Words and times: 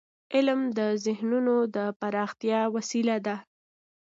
علم 0.35 0.61
د 0.77 0.79
ذهنونو 1.05 1.55
د 1.75 1.77
پراختیا 1.99 2.59
وسیله 2.75 3.15
ده. 3.25 3.35